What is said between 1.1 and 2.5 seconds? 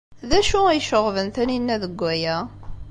Taninna deg waya?